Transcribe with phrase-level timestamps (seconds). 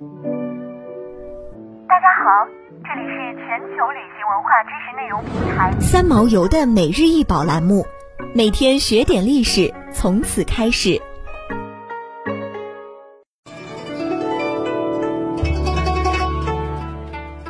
[0.00, 0.06] 大
[2.00, 2.48] 家好，
[2.82, 7.84] 这里是全球旅行文化知识内容平台三毛游的每日一宝栏目，
[8.34, 10.98] 每天学点历史，从此开始。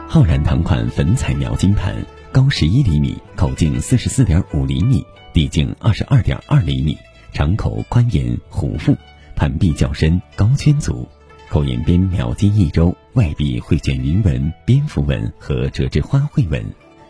[0.08, 1.94] 浩然堂款粉彩描金盘，
[2.32, 6.98] 高十一厘米，口径四十四点五厘米，底径二十二点二厘米，
[7.32, 8.96] 长口宽沿弧腹，
[9.36, 11.06] 盘壁较深，高圈足，
[11.50, 16.64] 口沿边描金一周，外壁绘卷云纹、蝙蝠纹和折枝花卉纹，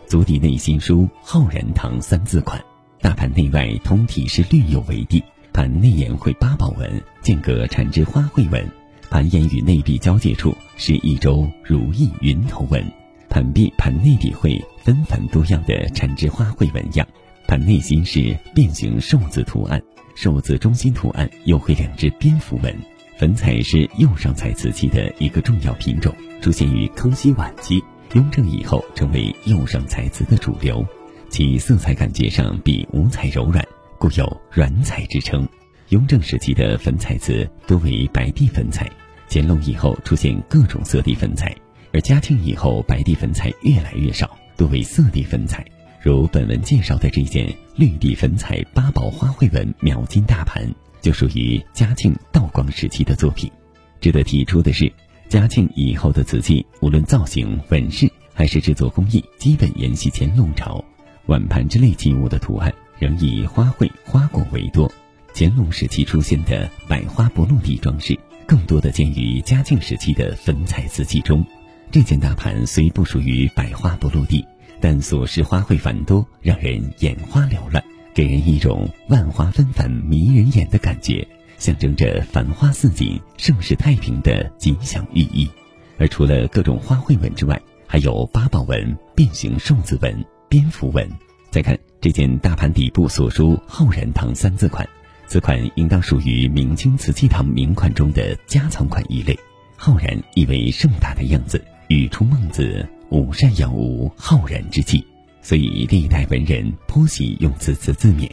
[0.07, 2.59] 足底内心书“浩然堂”三字款。
[3.01, 6.89] 大盘内外通体是绿釉为地，盘内沿绘八宝纹，
[7.21, 8.67] 间隔缠枝花卉纹。
[9.11, 12.83] 盘沿与内壁交界处是一周如意云头纹，
[13.29, 17.07] 盘壁盘内底绘纷繁多样的缠枝花卉纹样，
[17.47, 19.79] 盘内心是变形寿字图案，
[20.15, 22.75] 寿字中心图案又绘两只蝙蝠纹。
[23.21, 27.79] 粉彩是釉上彩瓷器的一个重要品种，出现于康熙晚期，
[28.15, 30.83] 雍正以后成为釉上彩瓷的主流，
[31.29, 33.63] 其色彩感觉上比五彩柔软，
[33.99, 35.47] 故有软彩之称。
[35.89, 38.89] 雍正时期的粉彩瓷多为白地粉彩。
[39.29, 41.55] 乾隆以后出现各种色地粉彩，
[41.93, 45.63] 而嘉庆以后白地粉彩越来越少，多为色地粉彩。
[46.01, 50.67] 如本文介绍的这件绿地粉彩八宝花卉纹描金大盘，
[51.01, 53.51] 就属于嘉庆道光时期的作品。
[53.99, 54.91] 值得提出的是，
[55.27, 60.83] 嘉庆以后的瓷器，无论造型、纹饰还是制作工艺，基本沿袭乾隆朝。
[61.27, 64.91] 碗盘之类器物的图案仍以花卉、花果为多。
[65.33, 68.17] 乾隆时期出现的百花不落地装饰。
[68.47, 71.45] 更多的见于嘉庆时期的粉彩瓷器中。
[71.89, 74.45] 这件大盘虽不属于百花不落地，
[74.81, 77.81] 但所饰花卉繁多，让人眼花缭乱，
[78.13, 81.25] 给人一种万花纷繁迷人眼的感觉，
[81.57, 85.49] 象征着繁花似锦、盛世太平的吉祥寓意。
[85.97, 91.09] 而除了各种花卉纹之外，还有八宝纹、变形寿字纹、蝙蝠纹。
[91.49, 94.87] 再看这件大盘底部所书“浩然堂”三字款。
[95.27, 99.37] 此款应当属于明清瓷器堂名款中的夹藏款一类，
[99.75, 105.05] 浩然意为盛大的样子，语出孟子“吾善养吾浩然之气”，
[105.41, 108.29] 所以历代文人颇喜用此词自勉。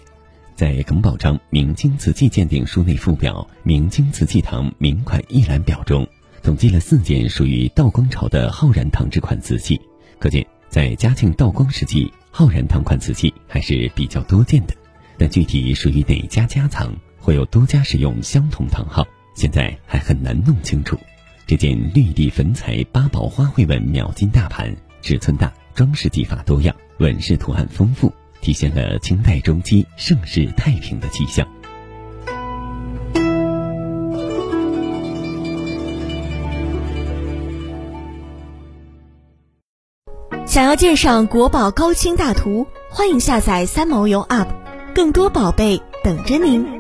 [0.55, 6.07] 在耿宝章《明清瓷器鉴定书》内附表《明清瓷器堂名款一览表》中，
[6.43, 9.81] 统计了四件属于道光朝的浩然堂之款瓷器，
[10.19, 14.75] 可见在嘉庆、道光时期，浩然堂款瓷器还是比较多见的。
[15.17, 20.99] 但具体属于哪家家藏，会有多家使用相同堂号，现在还很难弄清楚。
[21.47, 31.47] 这件绿地粉彩八宝花卉纹描金大盘，尺寸大，装饰技法多样，纹饰图案丰富，体现了清代中期盛世太平的气象。
[40.45, 44.49] 想要鉴赏国宝高清大图，欢迎下载三毛游 App。
[44.97, 46.78] 更多宝贝等着您。